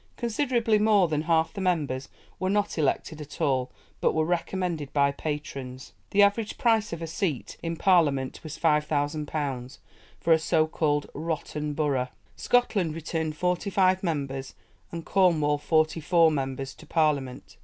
[0.17, 2.09] Considerably more than half the members
[2.39, 5.93] were not elected at all, but were recommended by patrons.
[6.09, 9.77] The average price of a seat in Parliament was 5000 pounds
[10.19, 14.55] for a so called 'rotten borough.' Scotland returned forty five members
[14.91, 17.57] and Cornwall forty four members to Parliament!